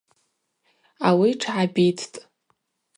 Ауи 1.07 1.31
тшгӏабиттӏ. 1.39 2.13